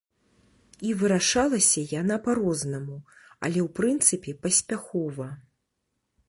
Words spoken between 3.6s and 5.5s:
ў прынцыпе паспяхова.